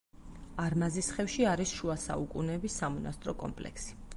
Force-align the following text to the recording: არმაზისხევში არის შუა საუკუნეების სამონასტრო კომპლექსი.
არმაზისხევში 0.63 1.45
არის 1.51 1.73
შუა 1.81 1.99
საუკუნეების 2.05 2.79
სამონასტრო 2.83 3.37
კომპლექსი. 3.45 3.99